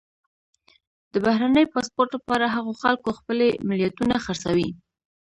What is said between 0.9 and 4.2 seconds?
د بهرني پاسپورټ لپاره هغو خلکو خپلې ملیتونه